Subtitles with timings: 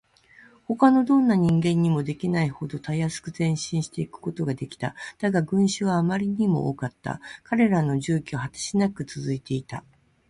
[0.63, 4.95] ほかのどんな人間にもできないほどたやすく前進していくことができた。
[5.19, 7.21] だが、群集はあまりにも多かった。
[7.43, 9.83] 彼らの住居は果てしなくつづいていた。